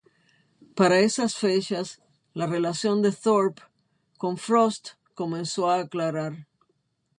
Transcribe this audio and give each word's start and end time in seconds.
Para 0.73 0.97
esas 1.01 1.35
fechas, 1.35 2.01
la 2.33 2.47
relación 2.47 3.03
de 3.03 3.11
Thorpe 3.11 3.61
con 4.17 4.35
Frost 4.39 4.93
comenzó 5.13 5.69
a 5.69 5.77
aclarar. 5.81 6.47